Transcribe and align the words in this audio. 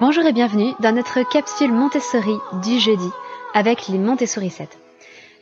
Bonjour 0.00 0.24
et 0.24 0.32
bienvenue 0.32 0.72
dans 0.80 0.94
notre 0.94 1.22
capsule 1.22 1.70
Montessori 1.70 2.32
du 2.62 2.78
jeudi 2.78 3.10
avec 3.52 3.88
les 3.88 3.98
Montessori 3.98 4.48
7. 4.48 4.78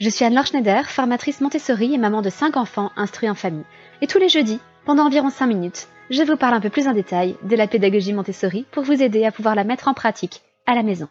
Je 0.01 0.09
suis 0.09 0.25
Anne-Laure 0.25 0.47
Schneider, 0.47 0.91
formatrice 0.91 1.41
Montessori 1.41 1.95
et 1.95 1.99
maman 1.99 2.21
de 2.21 2.31
5 2.31 2.57
enfants 2.57 2.91
instruits 2.97 3.31
en 3.31 3.37
famille. 3.37 3.65
Et 4.03 4.09
tous 4.09 4.19
les 4.19 4.29
jeudis, 4.29 4.59
pendant 4.85 5.07
environ 5.07 5.31
5 5.31 5.47
minutes, 5.47 5.87
je 6.11 6.25
vous 6.25 6.37
parle 6.37 6.55
un 6.55 6.61
peu 6.61 6.69
plus 6.69 6.89
en 6.89 6.93
détail 6.93 7.37
de 7.45 7.55
la 7.55 7.69
pédagogie 7.69 8.13
Montessori 8.13 8.67
pour 8.73 8.83
vous 8.83 9.01
aider 9.01 9.25
à 9.25 9.31
pouvoir 9.31 9.55
la 9.55 9.63
mettre 9.63 9.87
en 9.87 9.95
pratique 9.95 10.43
à 10.67 10.75
la 10.75 10.83
maison. 10.83 11.09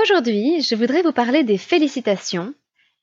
Aujourd'hui, 0.00 0.62
je 0.62 0.74
voudrais 0.74 1.02
vous 1.02 1.12
parler 1.12 1.44
des 1.44 1.58
félicitations 1.58 2.54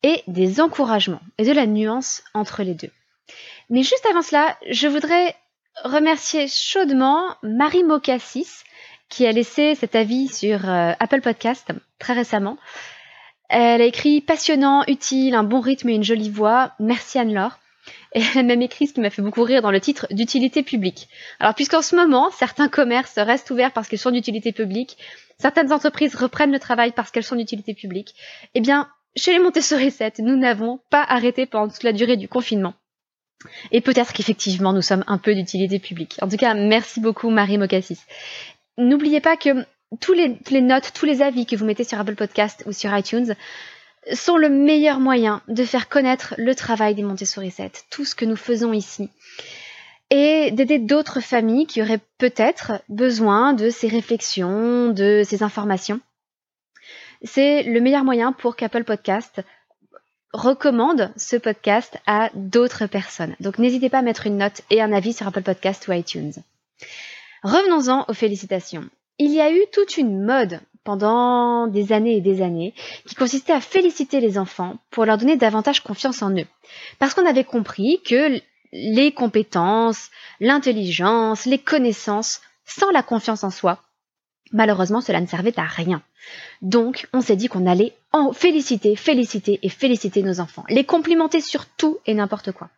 et 0.02 0.24
des 0.26 0.60
encouragements 0.60 1.22
et 1.38 1.46
de 1.46 1.52
la 1.52 1.68
nuance 1.68 2.24
entre 2.34 2.64
les 2.64 2.74
deux. 2.74 2.92
Mais 3.70 3.84
juste 3.84 4.08
avant 4.10 4.24
cela, 4.24 4.58
je 4.72 4.88
voudrais 4.88 5.36
remercier 5.84 6.48
chaudement 6.48 7.36
Marie 7.44 7.84
Mocassis 7.84 8.64
qui 9.12 9.28
a 9.28 9.32
laissé 9.32 9.76
cet 9.76 9.96
avis 9.96 10.28
sur 10.30 10.68
euh, 10.68 10.94
Apple 11.00 11.22
Podcast 11.22 11.72
très 12.00 12.14
récemment. 12.14 12.58
Elle 13.50 13.82
a 13.82 13.86
écrit 13.86 14.22
passionnant, 14.22 14.84
utile, 14.88 15.36
un 15.36 15.44
bon 15.44 15.60
rythme 15.60 15.90
et 15.90 15.96
une 15.96 16.04
jolie 16.04 16.30
voix. 16.30 16.72
Merci 16.80 17.20
Anne-Laure. 17.20 17.60
Et 18.14 18.22
elle 18.22 18.40
a 18.40 18.44
même 18.44 18.62
écrit 18.62 18.88
ce 18.88 18.94
qui 18.94 19.02
m'a 19.02 19.10
fait 19.10 19.22
beaucoup 19.22 19.44
rire 19.44 19.62
dans 19.62 19.72
le 19.72 19.82
titre 19.82 20.08
d'utilité 20.12 20.64
publique. 20.64 21.10
Alors 21.40 21.54
puisqu'en 21.54 21.82
ce 21.82 21.96
moment, 21.96 22.32
certains 22.32 22.70
commerces 22.70 23.18
restent 23.18 23.52
ouverts 23.52 23.74
parce 23.74 23.90
qu'ils 23.90 24.00
sont 24.00 24.12
d'utilité 24.12 24.54
publique, 24.54 24.98
certaines 25.40 25.74
entreprises 25.74 26.16
reprennent 26.16 26.52
le 26.52 26.60
travail 26.60 26.94
parce 26.94 27.12
qu'elles 27.12 27.24
sont 27.24 27.36
d'utilité 27.36 27.74
publique, 27.74 28.16
eh 28.54 28.62
bien, 28.62 28.90
chez 29.18 29.34
les 29.34 29.40
Montessori 29.40 29.92
7, 29.92 30.20
nous 30.20 30.38
n'avons 30.38 30.80
pas 30.90 31.04
arrêté 31.04 31.46
pendant 31.46 31.72
toute 31.72 31.84
la 31.84 31.92
durée 31.92 32.16
du 32.16 32.30
confinement. 32.30 32.74
Et 33.72 33.82
peut-être 33.82 34.14
qu'effectivement, 34.14 34.72
nous 34.72 34.82
sommes 34.82 35.04
un 35.08 35.18
peu 35.18 35.34
d'utilité 35.34 35.80
publique. 35.80 36.18
En 36.22 36.30
tout 36.30 36.38
cas, 36.38 36.54
merci 36.54 37.00
beaucoup 37.02 37.30
Marie 37.30 37.58
Mocassis. 37.58 38.00
N'oubliez 38.82 39.22
pas 39.22 39.38
que 39.38 39.66
tous 40.00 40.14
les, 40.14 40.38
les, 40.50 40.62
notes, 40.62 40.92
tous 40.94 41.06
les 41.06 41.22
avis 41.22 41.46
que 41.46 41.56
vous 41.56 41.66
mettez 41.66 41.84
sur 41.84 42.00
Apple 42.00 42.16
Podcast 42.16 42.64
ou 42.66 42.72
sur 42.72 42.96
iTunes 42.98 43.36
sont 44.14 44.38
le 44.38 44.50
meilleur 44.50 45.00
moyen 45.00 45.42
de 45.48 45.64
faire 45.64 45.88
connaître 45.88 46.34
le 46.38 46.56
travail 46.56 46.96
des 46.96 47.04
Montessori 47.04 47.52
7, 47.52 47.86
tout 47.92 48.06
ce 48.06 48.16
que 48.16 48.26
nous 48.26 48.36
faisons 48.36 48.74
ici, 48.74 49.10
et 50.10 50.50
d'aider 50.52 50.80
d'autres 50.80 51.20
familles 51.20 51.68
qui 51.68 51.82
auraient 51.82 52.02
peut-être 52.18 52.82
besoin 52.90 53.54
de 53.54 53.70
ces 53.70 53.88
réflexions, 53.88 54.90
de 54.90 55.22
ces 55.24 55.44
informations. 55.44 56.00
C'est 57.24 57.62
le 57.62 57.82
meilleur 57.82 58.04
moyen 58.04 58.32
pour 58.32 58.56
qu'Apple 58.56 58.84
Podcast 58.84 59.42
recommande 60.34 61.12
ce 61.18 61.36
podcast 61.36 62.00
à 62.08 62.32
d'autres 62.34 62.88
personnes. 62.88 63.36
Donc 63.42 63.60
n'hésitez 63.60 63.90
pas 63.90 64.00
à 64.00 64.02
mettre 64.02 64.26
une 64.26 64.38
note 64.38 64.62
et 64.72 64.82
un 64.82 64.92
avis 64.92 65.14
sur 65.14 65.28
Apple 65.28 65.44
Podcast 65.44 65.88
ou 65.88 65.92
iTunes. 65.92 66.34
Revenons-en 67.44 68.06
aux 68.08 68.14
félicitations. 68.14 68.88
Il 69.18 69.32
y 69.32 69.42
a 69.42 69.52
eu 69.52 69.62
toute 69.74 69.98
une 69.98 70.24
mode 70.24 70.60
pendant 70.84 71.68
des 71.68 71.92
années 71.92 72.18
et 72.18 72.22
des 72.22 72.42
années 72.42 72.74
qui 73.08 73.16
consistait 73.16 73.54
à 73.54 73.62
féliciter 73.62 74.20
les 74.20 74.38
enfants 74.38 74.78
pour 74.90 75.06
leur 75.06 75.18
donner 75.18 75.38
davantage 75.38 75.82
confiance 75.82 76.22
en 76.22 76.32
eux. 76.32 76.48
Parce 77.00 77.14
qu'on 77.14 77.26
avait 77.26 77.44
compris 77.44 78.02
que 78.06 78.40
les 78.72 79.12
compétences, 79.12 80.10
l'intelligence, 80.40 81.46
les 81.46 81.60
connaissances, 81.60 82.42
sans 82.66 82.90
la 82.92 83.04
confiance 83.04 83.44
en 83.44 83.52
soi, 83.52 83.82
malheureusement 84.52 85.02
cela 85.02 85.20
ne 85.20 85.28
servait 85.28 85.60
à 85.60 85.66
rien. 85.66 86.02
Donc 86.62 87.08
on 87.14 87.22
s'est 87.22 87.36
dit 87.36 87.48
qu'on 87.48 87.68
allait 87.68 87.94
en 88.12 88.34
féliciter, 88.34 88.96
féliciter 88.96 89.60
et 89.64 89.70
féliciter 89.70 90.24
nos 90.24 90.40
enfants, 90.40 90.66
les 90.70 90.84
complimenter 90.84 91.42
sur 91.42 91.66
tout 91.66 91.98
et 92.06 92.14
n'importe 92.14 92.52
quoi 92.52 92.70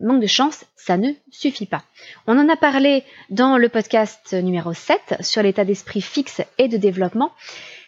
manque 0.00 0.22
de 0.22 0.26
chance, 0.26 0.64
ça 0.76 0.96
ne 0.96 1.12
suffit 1.30 1.66
pas. 1.66 1.82
On 2.26 2.38
en 2.38 2.48
a 2.48 2.56
parlé 2.56 3.04
dans 3.30 3.58
le 3.58 3.68
podcast 3.68 4.32
numéro 4.32 4.72
7 4.72 5.16
sur 5.20 5.42
l'état 5.42 5.64
d'esprit 5.64 6.00
fixe 6.00 6.40
et 6.58 6.68
de 6.68 6.76
développement. 6.76 7.32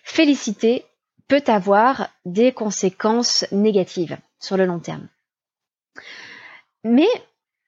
Féliciter 0.02 0.84
peut 1.28 1.42
avoir 1.46 2.08
des 2.24 2.52
conséquences 2.52 3.44
négatives 3.52 4.18
sur 4.40 4.56
le 4.56 4.66
long 4.66 4.80
terme. 4.80 5.08
Mais 6.82 7.08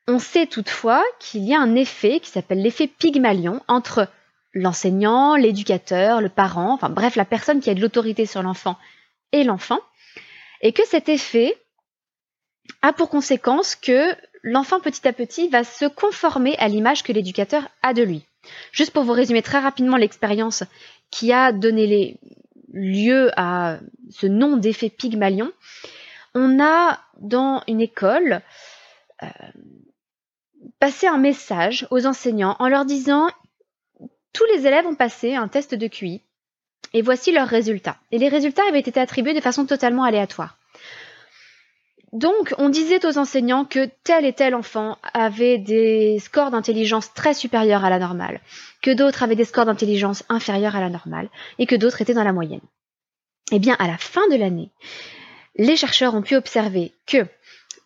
on 0.09 0.19
sait 0.19 0.47
toutefois 0.47 1.05
qu'il 1.21 1.45
y 1.45 1.55
a 1.55 1.61
un 1.61 1.75
effet 1.77 2.21
qui 2.21 2.31
s'appelle 2.31 2.63
l'effet 2.63 2.89
Pygmalion 2.89 3.63
entre 3.69 4.09
l'enseignant, 4.53 5.37
l'éducateur, 5.37 6.21
le 6.21 6.29
parent, 6.29 6.75
enfin 6.75 6.91
bref, 6.91 7.17
la 7.17 7.25
personne 7.25 7.61
qui 7.61 7.71
a 7.71 7.75
de 7.75 7.81
l'autorité 7.81 8.27
sur 8.27 8.43
l'enfant 8.43 8.77
et 9.33 9.45
l'enfant, 9.45 9.81
et 10.61 10.73
que 10.73 10.87
cet 10.87 11.09
effet 11.09 11.57
a 12.83 12.93
pour 12.93 13.09
conséquence 13.09 13.77
que 13.77 14.15
l'enfant 14.43 14.81
petit 14.81 15.07
à 15.07 15.13
petit 15.13 15.49
va 15.49 15.65
se 15.65 15.85
conformer 15.87 16.57
à 16.59 16.69
l'image 16.69 17.03
que 17.03 17.13
l'éducateur 17.13 17.69
a 17.83 17.95
de 17.95 18.03
lui. 18.03 18.25
Juste 18.73 18.93
pour 18.93 19.05
vous 19.05 19.13
résumer 19.13 19.43
très 19.43 19.61
rapidement 19.61 19.97
l'expérience 19.97 20.65
qui 21.11 21.33
a 21.33 21.53
donné 21.53 22.19
lieu 22.73 23.31
à 23.37 23.79
ce 24.11 24.27
nom 24.27 24.57
d'effet 24.57 24.91
Pygmalion, 24.91 25.53
on 26.35 26.61
a 26.61 26.99
dans 27.21 27.63
une 27.69 27.81
école 27.81 28.41
euh, 29.23 29.29
passé 30.79 31.07
un 31.07 31.19
message 31.19 31.87
aux 31.91 32.07
enseignants 32.07 32.57
en 32.59 32.69
leur 32.69 32.85
disant 32.85 33.29
tous 34.33 34.45
les 34.55 34.67
élèves 34.67 34.87
ont 34.87 34.95
passé 34.95 35.35
un 35.35 35.49
test 35.49 35.75
de 35.75 35.87
QI 35.87 36.23
et 36.95 37.03
voici 37.03 37.33
leurs 37.33 37.49
résultats. 37.49 37.99
Et 38.11 38.19
les 38.19 38.29
résultats 38.29 38.67
avaient 38.69 38.81
été 38.81 38.99
attribués 38.99 39.35
de 39.35 39.41
façon 39.41 39.67
totalement 39.67 40.05
aléatoire. 40.05 40.59
Donc, 42.13 42.55
on 42.59 42.69
disait 42.69 43.07
aux 43.07 43.17
enseignants 43.17 43.65
que 43.65 43.89
tel 44.05 44.27
et 44.27 44.35
tel 44.35 44.55
enfant 44.55 44.99
avait 45.15 45.57
des 45.57 46.19
scores 46.19 46.51
d'intelligence 46.51 47.15
très 47.15 47.33
supérieurs 47.33 47.87
à 47.87 47.91
la 47.91 47.99
normale, 47.99 48.41
que 48.83 48.91
d'autres 48.91 49.23
avaient 49.23 49.37
des 49.37 49.47
scores 49.47 49.65
d'intelligence 49.65 50.23
inférieurs 50.29 50.77
à 50.77 50.81
la 50.81 50.91
normale, 50.91 51.31
et 51.59 51.67
que 51.67 51.75
d'autres 51.75 52.03
étaient 52.03 52.13
dans 52.13 52.25
la 52.25 52.35
moyenne. 52.35 52.61
Eh 53.51 53.59
bien, 53.59 53.77
à 53.79 53.87
la 53.87 53.97
fin 53.97 54.29
de 54.31 54.37
l'année, 54.37 54.71
les 55.57 55.77
chercheurs 55.77 56.15
ont 56.15 56.23
pu 56.23 56.37
observer 56.37 56.93
que 57.07 57.27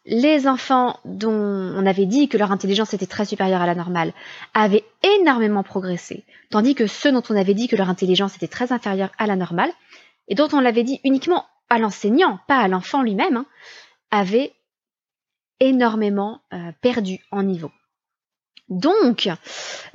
les 0.07 0.47
enfants 0.47 0.99
dont 1.05 1.33
on 1.33 1.87
avait 1.87 2.07
dit 2.07 2.29
que 2.29 2.39
leur 2.39 2.53
intelligence 2.53 2.95
était 2.95 3.07
très 3.07 3.25
supérieure 3.25 3.63
à 3.63 3.67
la 3.67 3.75
normale 3.75 4.13
avaient 4.55 4.85
énormément 5.21 5.63
progressé, 5.63 6.25
tandis 6.51 6.75
que 6.75 6.87
ceux 6.87 7.13
dont 7.13 7.23
on 7.29 7.37
avait 7.37 7.55
dit 7.55 7.67
que 7.69 7.77
leur 7.77 7.91
intelligence 7.91 8.37
était 8.37 8.47
très 8.49 8.73
inférieure 8.73 9.11
à 9.19 9.27
la 9.27 9.37
normale, 9.37 9.71
et 10.29 10.35
dont 10.35 10.49
on 10.53 10.61
l'avait 10.61 10.85
dit 10.85 11.01
uniquement 11.05 11.45
à 11.69 11.79
l'enseignant, 11.79 12.39
pas 12.47 12.59
à 12.59 12.69
l'enfant 12.69 13.03
lui-même, 13.03 13.37
hein, 13.37 13.47
avait 14.11 14.53
énormément 15.61 16.41
euh, 16.53 16.73
perdu 16.81 17.21
en 17.31 17.43
niveau. 17.43 17.71
Donc, 18.69 19.29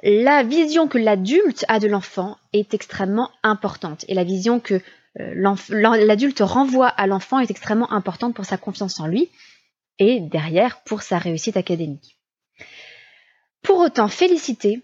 la 0.02 0.44
vision 0.44 0.88
que 0.88 0.98
l'adulte 0.98 1.66
a 1.68 1.80
de 1.80 1.88
l'enfant 1.88 2.38
est 2.54 2.74
extrêmement 2.74 3.30
importante 3.44 4.06
et 4.08 4.14
la 4.14 4.24
vision 4.24 4.60
que 4.60 4.82
euh, 5.20 6.06
l'adulte 6.06 6.40
renvoie 6.40 6.88
à 6.88 7.06
l'enfant 7.06 7.40
est 7.40 7.52
extrêmement 7.52 7.92
importante 7.92 8.34
pour 8.34 8.46
sa 8.46 8.58
confiance 8.58 9.00
en 9.00 9.08
lui 9.08 9.30
et 10.00 10.22
derrière 10.22 10.82
pour 10.84 11.02
sa 11.02 11.18
réussite 11.18 11.58
académique. 11.58 12.18
Pour 13.62 13.80
autant, 13.80 14.08
féliciter 14.08 14.82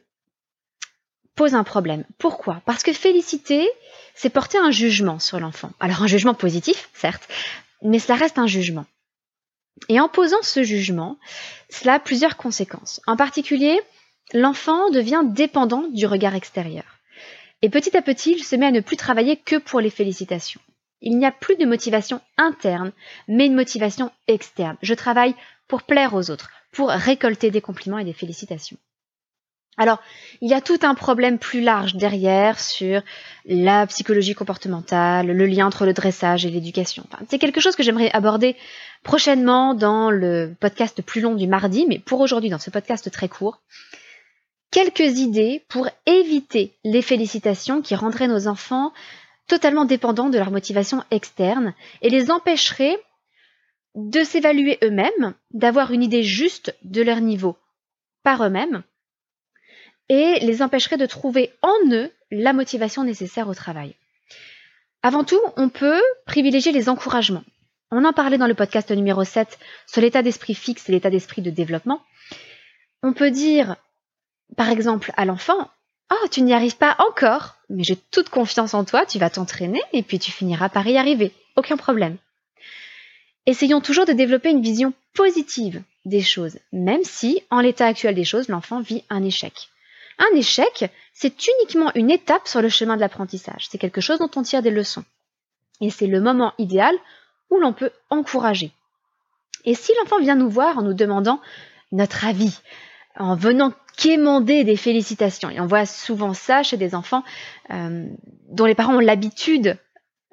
pose 1.36 1.56
un 1.56 1.64
problème. 1.64 2.04
Pourquoi? 2.18 2.62
Parce 2.66 2.84
que 2.84 2.92
féliciter, 2.92 3.70
c'est 4.16 4.30
porter 4.30 4.58
un 4.58 4.72
jugement 4.72 5.20
sur 5.20 5.40
l'enfant. 5.40 5.72
Alors 5.80 6.04
un 6.04 6.08
jugement 6.08 6.34
positif, 6.34 6.90
certes, 6.94 7.28
mais 7.82 8.00
cela 8.00 8.16
reste 8.16 8.38
un 8.38 8.48
jugement. 8.48 8.86
Et 9.90 10.00
en 10.00 10.10
posant 10.10 10.42
ce 10.42 10.64
jugement, 10.64 11.18
cela 11.70 11.96
a 11.96 12.00
plusieurs 12.00 12.38
conséquences. 12.38 13.02
En 13.08 13.16
particulier, 13.16 13.80
l'enfant 14.34 14.90
devient 14.90 15.24
dépendant 15.26 15.88
du 15.90 16.06
regard 16.06 16.36
extérieur. 16.36 16.86
Et 17.62 17.70
petit 17.70 17.96
à 17.98 18.02
petit, 18.02 18.34
il 18.34 18.44
se 18.44 18.56
met 18.56 18.68
à 18.68 18.72
ne 18.72 18.82
plus 18.82 18.98
travailler 18.98 19.38
que 19.38 19.56
pour 19.56 19.82
les 19.82 19.90
félicitations. 19.90 20.62
Il 21.02 21.18
n'y 21.18 21.26
a 21.26 21.32
plus 21.32 21.56
de 21.56 21.66
motivation 21.66 22.22
interne, 22.38 22.92
mais 23.28 23.46
une 23.46 23.56
motivation 23.56 24.12
externe. 24.28 24.78
Je 24.82 24.94
travaille 24.94 25.36
pour 25.68 25.84
plaire 25.84 26.14
aux 26.14 26.30
autres, 26.32 26.50
pour 26.72 26.90
récolter 26.90 27.52
des 27.52 27.62
compliments 27.62 28.00
et 28.00 28.06
des 28.06 28.14
félicitations. 28.14 28.78
Alors, 29.78 30.02
il 30.42 30.50
y 30.50 30.56
a 30.56 30.62
tout 30.62 30.80
un 30.82 30.96
problème 30.96 31.38
plus 31.38 31.62
large 31.62 31.96
derrière 31.96 32.60
sur 32.60 33.02
la 33.46 33.86
psychologie 33.86 34.34
comportementale, 34.34 35.28
le 35.28 35.46
lien 35.46 35.68
entre 35.68 35.86
le 35.86 35.94
dressage 35.94 36.46
et 36.46 36.50
l'éducation. 36.50 37.06
c'est 37.30 37.38
quelque 37.38 37.62
chose 37.62 37.76
que 37.76 37.84
j'aimerais 37.84 38.12
aborder 38.12 38.56
prochainement 39.04 39.76
dans 39.76 40.10
le 40.10 40.56
podcast 40.60 41.04
plus 41.04 41.22
long 41.22 41.36
du 41.36 41.48
mardi, 41.48 41.86
mais 41.88 42.00
pour 42.00 42.22
aujourd'hui, 42.22 42.50
dans 42.50 42.58
ce 42.58 42.72
podcast 42.72 43.12
très 43.12 43.30
court, 43.30 43.62
quelques 44.72 45.20
idées 45.20 45.64
pour 45.70 45.88
éviter 46.08 46.76
les 46.84 47.04
félicitations 47.04 47.84
qui 47.84 47.94
rendraient 47.94 48.28
nos 48.28 48.48
enfants 48.48 48.94
totalement 49.48 49.86
dépendants 49.86 50.30
de 50.30 50.40
leur 50.40 50.52
motivation 50.52 51.04
externe 51.12 51.74
et 52.02 52.10
les 52.10 52.32
empêcheraient 52.32 52.98
de 53.96 54.24
s'évaluer 54.24 54.78
eux-mêmes, 54.84 55.36
d'avoir 55.52 55.92
une 55.92 56.04
idée 56.04 56.24
juste 56.24 56.76
de 56.84 57.02
leur 57.02 57.22
niveau 57.22 57.58
par 58.24 58.44
eux-mêmes, 58.44 58.84
et 60.10 60.40
les 60.42 60.62
empêcherait 60.62 60.98
de 60.98 61.06
trouver 61.06 61.52
en 61.62 61.92
eux 61.92 62.12
la 62.32 62.54
motivation 62.54 63.04
nécessaire 63.04 63.48
au 63.48 63.54
travail. 63.54 63.96
Avant 65.04 65.24
tout, 65.24 65.40
on 65.56 65.70
peut 65.70 66.02
privilégier 66.26 66.72
les 66.72 66.90
encouragements. 66.90 67.44
On 67.92 68.04
en 68.04 68.14
parlait 68.14 68.38
dans 68.38 68.48
le 68.48 68.54
podcast 68.54 68.92
numéro 68.92 69.24
7 69.24 69.58
sur 69.86 70.02
l'état 70.02 70.22
d'esprit 70.22 70.56
fixe 70.56 70.90
et 70.90 70.92
l'état 70.92 71.10
d'esprit 71.10 71.42
de 71.42 71.50
développement. 71.50 72.02
On 73.04 73.14
peut 73.14 73.32
dire, 73.32 73.76
par 74.56 74.70
exemple, 74.70 75.14
à 75.16 75.26
l'enfant, 75.26 75.70
Oh, 76.10 76.28
tu 76.32 76.42
n'y 76.42 76.54
arrives 76.54 76.78
pas 76.78 76.96
encore, 77.00 77.56
mais 77.70 77.84
j'ai 77.84 77.98
toute 77.98 78.30
confiance 78.30 78.74
en 78.74 78.86
toi, 78.86 79.06
tu 79.06 79.20
vas 79.20 79.30
t'entraîner 79.30 79.82
et 79.92 80.04
puis 80.04 80.20
tu 80.20 80.32
finiras 80.32 80.70
par 80.70 80.88
y 80.88 80.98
arriver. 80.98 81.34
Aucun 81.58 81.76
problème. 81.76 82.18
Essayons 83.46 83.82
toujours 83.82 84.06
de 84.06 84.14
développer 84.14 84.50
une 84.50 84.62
vision 84.62 84.94
positive 85.14 85.82
des 86.06 86.22
choses, 86.22 86.60
même 86.72 87.04
si, 87.04 87.42
en 87.50 87.60
l'état 87.60 87.88
actuel 87.88 88.16
des 88.16 88.24
choses, 88.24 88.48
l'enfant 88.48 88.80
vit 88.80 89.04
un 89.10 89.24
échec. 89.24 89.70
Un 90.20 90.36
échec, 90.36 90.92
c'est 91.14 91.36
uniquement 91.48 91.92
une 91.96 92.10
étape 92.10 92.48
sur 92.48 92.62
le 92.62 92.70
chemin 92.70 92.96
de 92.96 93.02
l'apprentissage. 93.02 93.68
C'est 93.70 93.78
quelque 93.78 94.02
chose 94.02 94.20
dont 94.20 94.32
on 94.36 94.42
tire 94.42 94.62
des 94.62 94.72
leçons. 94.72 95.06
Et 95.82 95.90
c'est 95.90 96.08
le 96.08 96.22
moment 96.22 96.54
idéal 96.58 96.96
où 97.50 97.60
l'on 97.60 97.74
peut 97.74 97.92
encourager. 98.10 98.72
Et 99.66 99.76
si 99.76 99.92
l'enfant 100.00 100.20
vient 100.20 100.36
nous 100.36 100.50
voir 100.50 100.78
en 100.78 100.82
nous 100.82 100.94
demandant 100.94 101.42
notre 101.92 102.26
avis, 102.26 102.60
en 103.18 103.36
venant 103.36 103.74
quémander 103.96 104.64
des 104.64 104.78
félicitations, 104.78 105.50
et 105.50 105.60
on 105.60 105.66
voit 105.66 105.86
souvent 105.86 106.34
ça 106.34 106.64
chez 106.64 106.78
des 106.78 106.94
enfants 106.96 107.24
euh, 107.72 108.08
dont 108.50 108.66
les 108.66 108.76
parents 108.76 108.96
ont 108.96 109.00
l'habitude 109.00 109.78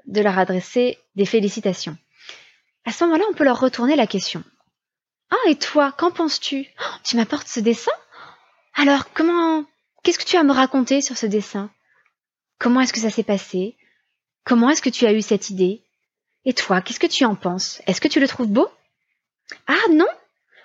de 0.07 0.21
leur 0.21 0.39
adresser 0.39 0.99
des 1.15 1.25
félicitations. 1.25 1.97
À 2.85 2.93
ce 2.93 3.05
moment-là, 3.05 3.25
on 3.31 3.35
peut 3.35 3.45
leur 3.45 3.61
retourner 3.61 3.97
la 3.97 4.07
question. 4.07 4.45
Ah, 5.31 5.51
et 5.51 5.57
toi, 5.57 5.93
qu'en 5.93 6.11
penses-tu? 6.11 6.67
Oh, 6.79 6.97
Tu 7.03 7.17
m'apportes 7.17 7.49
ce 7.49 7.61
dessin? 7.61 7.93
Alors, 8.75 9.13
comment 9.15 9.65
Qu'est-ce 10.05 10.19
que 10.19 10.25
tu 10.25 10.37
as 10.37 10.41
à 10.41 10.45
me 10.45 10.53
raconter 10.53 11.01
sur 11.01 11.17
ce 11.17 11.25
dessin? 11.25 11.71
Comment 12.59 12.83
est-ce 12.83 12.93
que 12.93 13.01
ça 13.01 13.11
s'est 13.11 13.23
passé? 13.23 13.75
Comment 14.45 14.69
est-ce 14.69 14.83
que 14.83 14.91
tu 14.91 15.07
as 15.07 15.15
eu 15.15 15.23
cette 15.23 15.49
idée? 15.49 15.83
Et 16.45 16.53
toi, 16.53 16.83
qu'est-ce 16.83 17.01
que 17.01 17.07
tu 17.07 17.25
en 17.25 17.35
penses? 17.35 17.81
Est-ce 17.87 18.03
que 18.03 18.09
tu 18.09 18.21
le 18.21 18.29
trouves 18.29 18.51
beau? 18.53 18.69
Ah 19.67 19.89
non! 19.91 20.07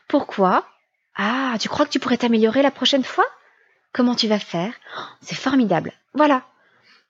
Pourquoi? 0.10 0.68
Ah, 1.16 1.56
tu 1.58 1.70
crois 1.70 1.86
que 1.86 1.92
tu 1.92 2.00
pourrais 2.00 2.18
t'améliorer 2.18 2.62
la 2.62 2.70
prochaine 2.70 3.06
fois? 3.06 3.26
Comment 3.94 4.14
tu 4.14 4.28
vas 4.28 4.40
faire? 4.40 4.74
Oh, 4.98 5.02
C'est 5.22 5.36
formidable. 5.36 5.94
Voilà. 6.14 6.46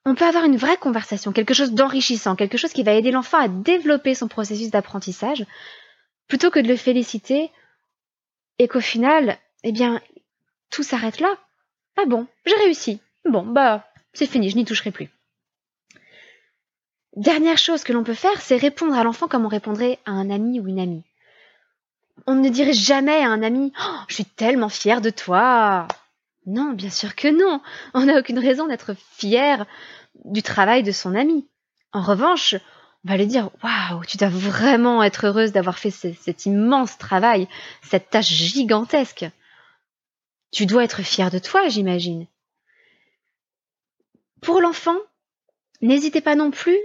On 0.06 0.14
peut 0.14 0.26
avoir 0.26 0.46
une 0.46 0.58
vraie 0.58 0.78
conversation, 0.78 1.32
quelque 1.32 1.56
chose 1.56 1.74
d'enrichissant, 1.74 2.36
quelque 2.36 2.58
chose 2.58 2.74
qui 2.74 2.84
va 2.84 2.94
aider 2.94 3.10
l'enfant 3.10 3.40
à 3.40 3.48
développer 3.48 4.14
son 4.14 4.28
processus 4.28 4.70
d'apprentissage, 4.70 5.46
plutôt 6.28 6.52
que 6.52 6.60
de 6.60 6.68
le 6.68 6.78
féliciter 6.78 7.52
et 8.60 8.68
qu'au 8.68 8.82
final, 8.82 9.40
eh 9.64 9.72
bien, 9.72 10.00
tout 10.70 10.84
s'arrête 10.84 11.20
là. 11.20 11.36
Ah 12.02 12.06
bon, 12.06 12.28
j'ai 12.46 12.56
réussi. 12.56 13.02
Bon, 13.26 13.44
bah, 13.44 13.86
c'est 14.14 14.26
fini, 14.26 14.50
je 14.50 14.56
n'y 14.56 14.64
toucherai 14.64 14.92
plus. 14.92 15.10
Dernière 17.18 17.58
chose 17.58 17.84
que 17.84 17.92
l'on 17.92 18.06
peut 18.06 18.14
faire, 18.14 18.40
c'est 18.40 18.56
répondre 18.56 18.94
à 18.94 19.04
l'enfant 19.04 19.28
comme 19.28 19.46
on 19.46 19.50
répondrait 19.50 20.00
à 20.06 20.12
un 20.12 20.30
ami 20.30 20.62
ou 20.62 20.68
une 20.68 20.80
amie. 20.80 21.04
On 22.26 22.36
ne 22.36 22.48
dirait 22.48 22.74
jamais 22.74 23.22
à 23.22 23.30
un 23.30 23.44
ami 23.44 23.74
oh, 23.82 23.96
Je 24.08 24.16
suis 24.16 24.26
tellement 24.26 24.70
fière 24.70 25.02
de 25.02 25.10
toi 25.10 25.88
Non, 26.46 26.72
bien 26.72 26.90
sûr 26.90 27.16
que 27.16 27.28
non 27.28 27.62
On 27.94 28.06
n'a 28.06 28.20
aucune 28.20 28.40
raison 28.40 28.68
d'être 28.68 28.96
fier 29.18 29.66
du 30.24 30.42
travail 30.42 30.84
de 30.84 30.92
son 30.94 31.16
ami. 31.16 31.50
En 31.92 32.02
revanche, 32.02 32.56
on 33.04 33.10
va 33.10 33.18
lui 33.18 33.28
dire 33.28 33.50
Waouh, 33.62 34.06
tu 34.06 34.16
dois 34.16 34.30
vraiment 34.30 35.04
être 35.04 35.28
heureuse 35.28 35.52
d'avoir 35.52 35.80
fait 35.80 35.92
cet 35.92 36.46
immense 36.46 36.98
travail, 36.98 37.50
cette 37.82 38.10
tâche 38.10 38.32
gigantesque. 38.32 39.30
Tu 40.52 40.66
dois 40.66 40.84
être 40.84 41.04
fier 41.04 41.30
de 41.30 41.40
toi, 41.40 41.68
j'imagine. 41.68 42.28
Pour 44.42 44.62
l'enfant, 44.62 44.98
n'hésitez 45.82 46.22
pas 46.22 46.36
non 46.36 46.52
plus 46.52 46.80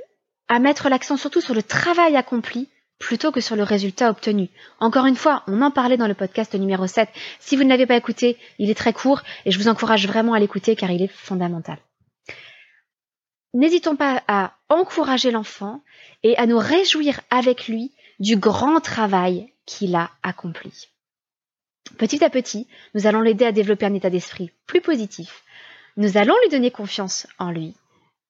à 0.49 0.59
mettre 0.59 0.89
l'accent 0.89 1.17
surtout 1.17 1.41
sur 1.41 1.55
le 1.55 1.63
travail 1.63 2.17
accompli 2.17 2.69
plutôt 2.99 3.33
que 3.33 3.41
sur 3.41 3.57
le 3.57 3.63
résultat 3.63 4.11
obtenu. 4.11 4.49
Encore 4.81 5.07
une 5.07 5.17
fois, 5.17 5.43
on 5.47 5.63
en 5.63 5.71
parlait 5.71 5.97
dans 5.97 6.07
le 6.07 6.15
podcast 6.15 6.55
numéro 6.55 6.87
7. 6.87 7.09
Si 7.41 7.57
vous 7.57 7.65
ne 7.65 7.69
l'avez 7.69 7.87
pas 7.87 7.97
écouté, 7.97 8.39
il 8.59 8.71
est 8.71 8.75
très 8.75 8.93
court 8.93 9.23
et 9.45 9.51
je 9.51 9.59
vous 9.59 9.69
encourage 9.69 10.07
vraiment 10.07 10.35
à 10.35 10.39
l'écouter 10.39 10.77
car 10.77 10.91
il 10.91 11.03
est 11.03 11.09
fondamental. 11.09 11.79
N'hésitons 13.53 13.97
pas 13.97 14.23
à 14.27 14.57
encourager 14.69 15.31
l'enfant 15.31 15.83
et 16.23 16.37
à 16.37 16.47
nous 16.47 16.59
réjouir 16.59 17.21
avec 17.31 17.69
lui 17.69 17.93
du 18.19 18.37
grand 18.37 18.81
travail 18.81 19.53
qu'il 19.67 19.95
a 19.95 20.11
accompli. 20.23 20.89
Petit 21.99 22.25
à 22.25 22.31
petit, 22.31 22.67
nous 22.94 23.06
allons 23.06 23.20
l'aider 23.20 23.44
à 23.44 23.52
développer 23.52 23.87
un 23.87 23.94
état 23.94 24.11
d'esprit 24.11 24.50
plus 24.67 24.81
positif. 24.81 25.43
Nous 25.96 26.17
allons 26.17 26.35
lui 26.43 26.50
donner 26.50 26.70
confiance 26.70 27.26
en 27.38 27.50
lui, 27.50 27.75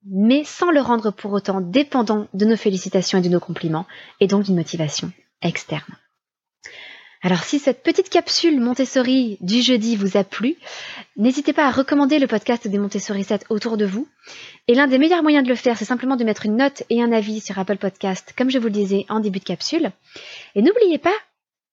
mais 0.07 0.45
sans 0.45 0.71
le 0.71 0.81
rendre 0.81 1.11
pour 1.11 1.33
autant 1.33 1.61
dépendant 1.61 2.29
de 2.35 2.45
nos 2.45 2.57
félicitations 2.57 3.19
et 3.19 3.23
de 3.23 3.29
nos 3.29 3.41
compliments, 3.41 3.87
et 4.21 4.27
donc 4.27 4.45
d'une 4.45 4.57
motivation 4.57 5.13
externe. 5.41 5.97
Alors 7.23 7.43
si 7.43 7.59
cette 7.59 7.83
petite 7.83 8.11
capsule 8.11 8.61
Montessori 8.61 9.39
du 9.41 9.63
jeudi 9.63 9.97
vous 9.97 10.19
a 10.19 10.25
plu, 10.25 10.57
n'hésitez 11.17 11.55
pas 11.55 11.67
à 11.67 11.71
recommander 11.71 12.19
le 12.19 12.27
podcast 12.27 12.69
des 12.69 12.77
Montessori 12.77 13.25
7 13.25 13.47
autour 13.49 13.79
de 13.79 13.87
vous. 13.87 14.07
Et 14.69 14.75
l'un 14.75 14.89
des 14.89 14.99
meilleurs 14.99 15.23
moyens 15.23 15.43
de 15.43 15.49
le 15.49 15.55
faire, 15.55 15.79
c'est 15.79 15.87
simplement 15.87 16.17
de 16.17 16.25
mettre 16.25 16.45
une 16.45 16.59
note 16.59 16.83
et 16.91 17.03
un 17.03 17.13
avis 17.13 17.41
sur 17.41 17.59
Apple 17.59 17.79
Podcast, 17.79 18.35
comme 18.37 18.51
je 18.51 18.59
vous 18.59 18.67
le 18.67 18.73
disais 18.73 19.07
en 19.09 19.21
début 19.21 19.39
de 19.39 19.45
capsule. 19.45 19.91
Et 20.55 20.61
n'oubliez 20.61 20.99
pas 20.99 21.15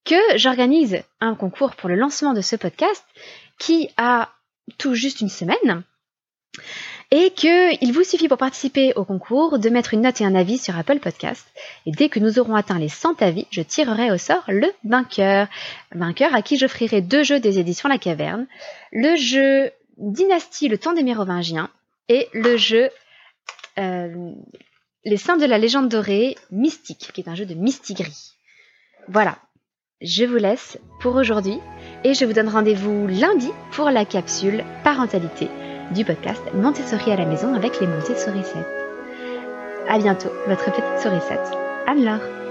que 0.05 0.37
j'organise 0.37 1.03
un 1.19 1.35
concours 1.35 1.75
pour 1.75 1.89
le 1.89 1.95
lancement 1.95 2.33
de 2.33 2.41
ce 2.41 2.55
podcast 2.55 3.05
qui 3.59 3.89
a 3.97 4.29
tout 4.77 4.95
juste 4.95 5.21
une 5.21 5.29
semaine 5.29 5.83
et 7.11 7.31
qu'il 7.31 7.91
vous 7.93 8.03
suffit 8.03 8.29
pour 8.29 8.37
participer 8.37 8.93
au 8.95 9.03
concours 9.03 9.59
de 9.59 9.69
mettre 9.69 9.93
une 9.93 10.01
note 10.01 10.21
et 10.21 10.25
un 10.25 10.33
avis 10.33 10.57
sur 10.57 10.77
Apple 10.77 10.99
Podcast. 10.99 11.45
Et 11.85 11.91
dès 11.91 12.07
que 12.07 12.19
nous 12.19 12.39
aurons 12.39 12.55
atteint 12.55 12.79
les 12.79 12.87
100 12.87 13.21
avis, 13.21 13.47
je 13.51 13.61
tirerai 13.61 14.11
au 14.11 14.17
sort 14.17 14.45
le 14.47 14.71
vainqueur. 14.85 15.47
Vainqueur 15.93 16.33
à 16.33 16.41
qui 16.41 16.57
j'offrirai 16.57 17.01
deux 17.01 17.23
jeux 17.23 17.41
des 17.41 17.59
éditions 17.59 17.89
La 17.89 17.97
Caverne. 17.97 18.47
Le 18.93 19.17
jeu 19.17 19.71
Dynastie, 19.97 20.69
le 20.69 20.77
temps 20.77 20.93
des 20.93 21.03
Mérovingiens 21.03 21.69
et 22.07 22.29
le 22.33 22.55
jeu 22.55 22.89
euh, 23.77 24.31
Les 25.03 25.17
Saints 25.17 25.37
de 25.37 25.45
la 25.45 25.57
légende 25.57 25.89
dorée, 25.89 26.37
Mystique, 26.49 27.11
qui 27.13 27.21
est 27.21 27.29
un 27.29 27.35
jeu 27.35 27.45
de 27.45 27.55
mystigrie. 27.55 28.35
Voilà, 29.09 29.37
je 30.01 30.25
vous 30.25 30.37
laisse 30.37 30.79
pour 30.99 31.15
aujourd'hui 31.15 31.59
et 32.03 32.13
je 32.13 32.25
vous 32.25 32.33
donne 32.33 32.49
rendez-vous 32.49 33.07
lundi 33.07 33.49
pour 33.71 33.91
la 33.91 34.03
capsule 34.03 34.63
parentalité 34.83 35.47
du 35.93 36.03
podcast 36.03 36.41
Montessori 36.55 37.11
à 37.11 37.17
la 37.17 37.25
maison 37.25 37.53
avec 37.53 37.79
les 37.79 37.87
Montessori 37.87 38.43
7. 38.43 38.55
À 39.87 39.99
bientôt, 39.99 40.31
votre 40.47 40.71
petite 40.71 40.99
sourisette. 40.99 41.51
Anne-Laure. 41.85 42.50